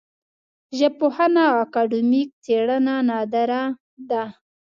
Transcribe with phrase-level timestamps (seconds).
[0.77, 3.63] ژبپوهنه او اکاډمیک څېړنه نادره
[4.09, 4.23] ده